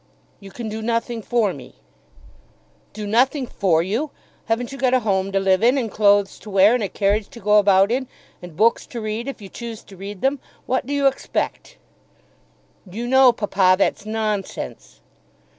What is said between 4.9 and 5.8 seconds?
a home to live in,